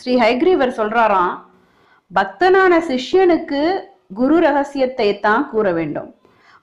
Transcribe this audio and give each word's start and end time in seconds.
ஸ்ரீ 0.00 0.12
ஹைக்ரீவர் 0.22 0.78
சொல்றாராம் 0.78 1.34
பக்தனான 2.10 2.72
சிஷ்யனுக்கு 2.88 3.62
குரு 4.18 4.36
ரகசியத்தை 4.44 5.08
தான் 5.20 5.44
கூற 5.50 5.66
வேண்டும். 5.72 6.10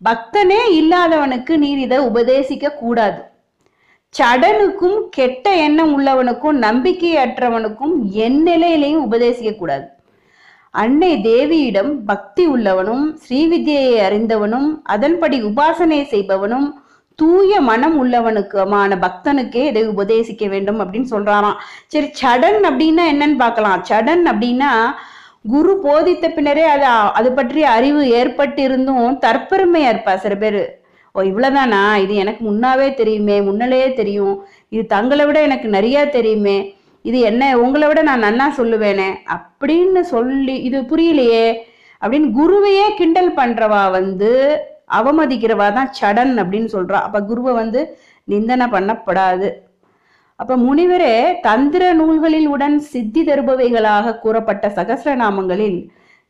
பக்தனே 0.00 0.60
இல்லாதவனுக்கு 0.80 1.54
நீர் 1.62 1.78
இதை 1.78 1.98
உபதேசிக்க 2.10 2.74
கூடாது. 2.82 3.20
சடனுக்கும் 4.14 4.98
கெட்ட 5.10 5.46
எண்ணம் 5.66 5.92
உள்ளவனுக்கும் 5.96 6.58
நம்பிக்கையற்றவனுக்கும் 6.66 7.94
என் 8.24 8.40
நிலையிலையும் 8.48 9.04
உபதேசிக்க 9.08 9.52
கூடாது. 9.56 9.86
அன்னை 10.74 11.12
தேவியிடம் 11.28 11.92
பக்தி 12.10 12.44
உள்ளவனும் 12.46 13.04
ஸ்ரீவித்யை 13.24 13.88
அறிந்தவனும் 14.06 14.68
அதன்படி 14.94 15.38
உபாசனை 15.50 16.00
செய்பவனும் 16.12 16.68
தூய 17.20 17.60
மனம் 17.70 17.96
உள்ளவனுக்குமான 18.02 18.96
பக்தனுக்கே 19.04 19.62
இதை 19.70 19.82
உபதேசிக்க 19.88 20.44
வேண்டும் 20.48 20.80
அப்படின்னு 20.82 21.08
சொல்றாராம். 21.14 21.58
சரி 21.92 22.08
சடன் 22.20 22.60
அப்படின்னா 22.70 23.04
என்னன்னு 23.12 23.36
பார்க்கலாம். 23.44 23.80
சடன் 23.90 24.24
அப்படின்னா 24.32 24.70
குரு 25.52 25.72
போதித்த 25.86 26.26
பின்னரே 26.28 26.64
அது 26.74 26.86
அது 27.18 27.28
பற்றிய 27.32 27.66
அறிவு 27.76 28.02
ஏற்பட்டு 28.18 28.62
இருந்தும் 28.62 29.18
தற்பெருமையா 29.24 29.88
இருப்பா 29.92 30.14
சில 30.24 30.34
பேர். 30.42 30.62
ஓ 31.14 31.22
இவ்வளவுதானா? 31.30 31.80
இது 32.04 32.14
எனக்கு 32.22 32.42
முன்னாவே 32.50 32.86
தெரியுமே 33.00 33.36
முன்னாலேயே 33.48 33.88
தெரியும். 34.00 34.36
இது 34.74 34.82
தங்களை 34.94 35.24
விட 35.26 35.38
எனக்கு 35.48 35.68
நிறைய 35.76 36.04
தெரியுமே. 36.16 36.58
இது 37.04 37.18
என்ன 37.30 37.42
உங்களை 37.64 37.86
விட 37.88 38.00
நான் 38.08 38.24
நன்னா 38.26 38.46
சொல்லுவேனே 38.58 39.08
அப்படின்னு 39.34 40.02
சொல்லி 40.14 40.54
இது 40.68 40.80
புரியலையே 40.90 41.46
அப்படின்னு 42.02 42.28
குருவையே 42.38 42.86
கிண்டல் 43.00 43.32
பண்றவா 43.40 43.82
வந்து 43.98 44.30
அவமதிக்கிறவா 44.88 45.68
தான் 45.78 45.92
சடன் 46.00 46.34
அப்படின்னு 46.42 46.68
சொல்றா. 46.76 46.98
அப்ப 47.06 47.20
குருவை 47.30 47.52
வந்து 47.54 47.80
நிந்தனை 48.28 48.66
பண்ணப்படாது. 48.66 49.50
அப்ப 50.40 50.56
முனிவரே 50.56 51.16
தந்திர 51.40 51.82
நூல்களில் 51.94 52.46
உடன் 52.46 52.78
சித்தி 52.92 53.22
தருபவைகளாக 53.28 54.14
கூறப்பட்ட 54.18 54.68
சகசிரநாமங்களில் 54.78 55.78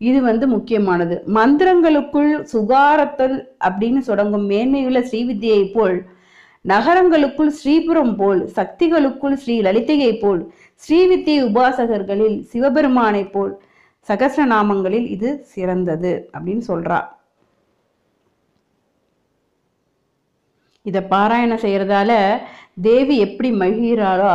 இது 0.00 0.18
வந்து 0.22 0.44
முக்கியமானது. 0.46 1.14
மந்திரங்களுக்குள் 1.36 2.32
சுகாரத்தல் 2.52 3.36
அப்படின்னு 3.68 4.00
தொடங்கும் 4.08 4.46
மேன்மையுள்ள 4.52 5.00
ஸ்ரீவித்யை 5.10 5.62
போல் 5.74 5.98
நகரங்களுக்குள் 6.64 7.52
ஸ்ரீபுரம் 7.58 8.14
போல் 8.16 8.40
சக்திகளுக்குள் 8.56 9.36
ஸ்ரீ 9.42 9.54
லலிதையை 9.66 10.12
போல் 10.22 10.40
ஸ்ரீவித்யை 10.82 11.38
உபாசகர்களில் 11.48 12.36
சிவபெருமானை 12.50 13.24
போல் 13.34 13.52
சகசிரநாமங்களில் 14.08 15.08
இது 15.14 15.30
சிறந்தது 15.54 16.12
அப்படின்னு 16.34 16.64
சொல்றா. 16.68 16.98
இதை 20.86 21.00
பாராயணம் 21.12 21.62
செய்யறதால 21.64 22.12
தேவி 22.86 23.14
எப்படி 23.24 23.48
மகிழ்கிறாரோ 23.62 24.34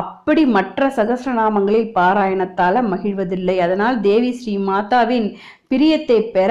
அப்படி 0.00 0.42
மற்ற 0.56 0.88
சகசிரநாமங்களில் 0.98 1.88
பாராயணத்தால 1.96 2.82
மகிழ்வதில்லை. 2.92 3.56
அதனால் 3.64 3.96
தேவி 4.08 4.30
ஸ்ரீ 4.40 4.54
மாதாவின் 4.68 5.26
பிரியத்தை 5.70 6.18
பெற 6.36 6.50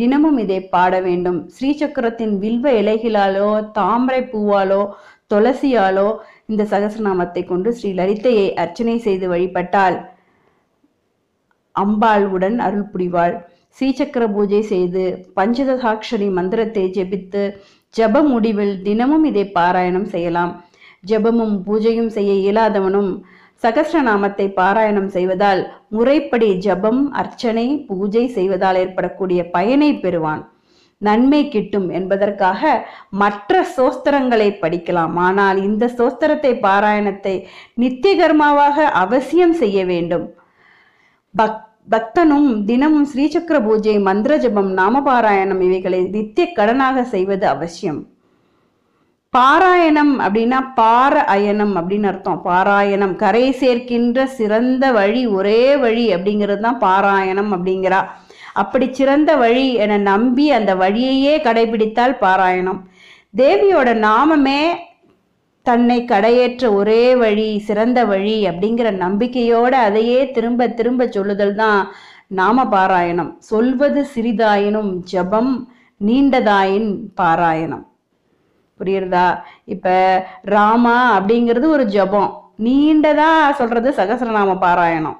தினமும் 0.00 0.38
இதை 0.44 0.60
பாட 0.74 0.92
வேண்டும். 1.08 1.38
ஸ்ரீசக்கரத்தின் 1.56 2.34
வில்வ 2.44 2.66
இலைகளாலோ 2.80 3.50
தாமரை 3.78 4.22
பூவாலோ 4.32 4.82
துளசியாலோ 5.32 6.08
இந்த 6.50 6.62
சகசிரநாமத்தை 6.72 7.42
கொண்டு 7.44 7.68
ஸ்ரீ 7.78 7.90
லலிதையை 8.00 8.48
அர்ச்சனை 8.64 8.96
செய்து 9.06 9.26
வழிபட்டால் 9.32 9.96
அம்பாளுடன் 11.74 12.58
அருள் 12.66 12.90
புரிவாள். 12.92 13.34
ஸ்ரீசக்கர 13.78 14.24
பூஜை 14.34 14.60
செய்து 14.70 15.02
பஞ்சதசாட்சரி 15.38 16.28
மந்திரத்தை 16.36 16.84
ஜெபித்து 16.96 17.42
ஜப 17.96 18.22
முடிவில் 18.32 18.74
தினமும் 18.86 19.24
இதை 19.30 19.44
பாராயணம் 19.58 20.08
செய்யலாம். 20.14 20.52
ஜபமும் 21.10 21.56
பூஜையும் 21.66 22.10
செய்ய 22.16 22.32
இயலாதவனும் 22.42 23.10
சகசிரநாமத்தை 23.62 24.46
பாராயணம் 24.58 25.10
செய்வதால் 25.14 25.60
முறைப்படி 25.96 26.48
ஜபம் 26.66 27.02
அர்ச்சனை 27.20 27.66
பூஜை 27.88 28.24
செய்வதால் 28.36 28.78
ஏற்படக்கூடிய 28.82 29.40
பயனை 29.56 29.90
பெறுவான். 30.04 30.42
நன்மை 31.02 31.40
கிட்டும் 31.54 31.88
என்பதற்காக 31.98 32.62
மற்ற 33.22 33.62
சோஸ்திரங்களை 33.76 34.48
படிக்கலாம். 34.62 35.14
ஆனால் 35.26 35.58
இந்த 35.68 35.84
சோஸ்திரத்தை 35.98 36.52
பாராயணத்தை 36.66 37.34
நித்திய 37.82 38.14
கர்மாவாக 38.20 38.86
அவசியம் 39.04 39.54
செய்ய 39.62 39.78
வேண்டும். 39.92 40.26
பக் 41.34 41.62
பக்தனும் 41.90 42.64
தினமும் 42.64 43.06
ஸ்ரீசக்கர 43.12 43.56
பூஜை 43.64 43.98
மந்திர 43.98 44.36
ஜபம் 44.36 44.70
நாமபாராயணம் 44.76 45.60
இவைகளை 45.60 46.00
நித்திய 46.14 46.46
கடனாக 46.56 47.02
செய்வது 47.02 47.46
அவசியம். 47.46 48.00
பாராயணம் 49.34 50.12
அப்படின்னா 50.20 50.58
பார 50.74 51.24
அயனம் 51.24 51.74
அப்படின்னு 51.76 52.02
அர்த்தம். 52.02 52.40
பாராயணம் 52.44 53.16
கரை 53.16 53.44
சேர்க்கின்ற 53.60 54.24
சிறந்த 54.24 54.92
வழி 54.92 55.26
ஒரே 55.26 55.76
வழி 55.76 56.14
அப்படிங்கிறது 56.14 56.60
தான் 56.60 56.78
பாராயணம் 56.78 57.52
அப்படிங்கிறா. 57.52 58.00
அப்படி 58.54 58.88
சிறந்த 58.92 59.36
வழி 59.36 59.74
என 59.74 59.96
நம்பி 59.96 60.50
அந்த 60.50 60.74
வழியையே 60.74 61.34
கடைபிடித்தால் 61.42 62.16
பாராயணம். 62.20 62.80
தேவியோட 63.36 63.88
நாமமே 64.06 64.60
தன்னை 65.68 65.98
கடையேற்ற 66.12 66.64
ஒரே 66.80 67.02
வழி 67.22 67.48
சிறந்த 67.68 68.00
வழி 68.10 68.36
அப்படிங்கிற 68.50 68.88
நம்பிக்கையோட 69.04 69.72
அதையே 69.88 70.20
திரும்ப 70.36 70.68
திரும்ப 70.78 71.08
சொல்லுதல் 71.16 71.54
தான் 71.62 71.80
நாம 72.38 72.64
பாராயணம். 72.74 73.30
சொல்வது 73.50 74.00
சிறிதாயினும் 74.14 74.92
ஜபம் 75.12 75.52
நீண்டதாயின் 76.00 76.88
பாராயணம். 77.20 77.84
புரியுறதா? 78.80 79.28
இப்ப 79.74 79.86
ராமா 80.54 80.96
அப்படிங்கிறது 81.18 81.66
ஒரு 81.76 81.84
ஜபம். 81.96 82.30
நீண்டதா 82.66 83.30
சொல்றது 83.60 83.88
சகசரநாம 84.00 84.56
பாராயணம். 84.64 85.18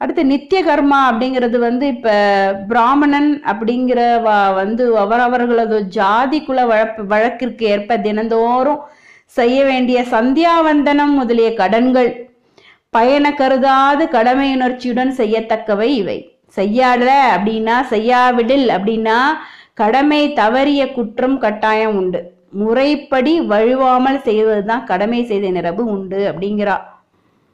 அடுத்து 0.00 0.22
நித்திய 0.32 0.60
கர்மா 0.68 1.00
அப்படிங்கிறது 1.10 1.56
வந்து 1.58 1.84
இப்ப 1.94 2.10
பிராமணன் 2.70 3.30
அப்படிங்கிற 3.50 4.00
வந்து 4.60 4.84
அவரவர்களது 5.04 5.78
ஜாதி 5.98 6.40
குல 6.46 6.60
வழப்பு 6.70 7.02
வழக்கிற்கு 7.12 7.64
ஏற்ப 7.74 7.98
தினந்தோறும் 8.06 8.80
செய்ய 9.36 9.58
வேண்டிய 9.64 9.98
சந்தியாவந்தனம் 10.10 11.14
முதலிய 11.18 11.48
கடன்கள். 11.54 12.10
பயண 12.90 13.26
கருதாது 13.34 14.04
கடமையுணர்ச்சியுடன் 14.12 15.12
செய்யத்தக்கவை 15.20 15.88
இவை. 16.02 16.18
செய்யாடல 16.56 17.12
அப்படின்னா 17.36 17.76
செய்யாவிடில் 17.90 18.66
அப்படின்னா 18.76 19.18
கடமை 19.74 20.22
தவறிய 20.32 20.82
குற்றம் 20.92 21.38
கட்டாயம் 21.38 21.96
உண்டு. 21.96 22.20
முறைப்படி 22.62 23.34
வழுவாமல் 23.40 24.18
செய்வதுதான் 24.26 24.84
கடமை 24.84 25.20
செய்த 25.24 25.46
நிரபு 25.58 25.84
உண்டு 25.96 26.18
அப்படிங்கிறா. 26.30 26.76